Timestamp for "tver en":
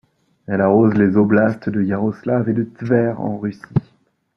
2.63-3.37